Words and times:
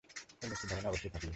এই 0.41 0.47
মুক্তির 0.49 0.69
ধারণা 0.71 0.89
অবশ্যই 0.89 1.11
থাকিবে। 1.11 1.29